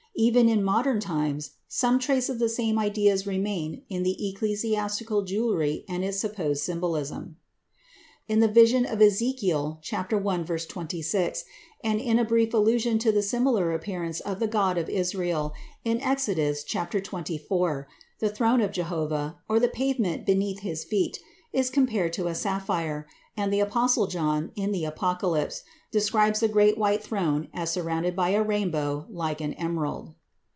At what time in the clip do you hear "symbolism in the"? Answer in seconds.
6.61-8.49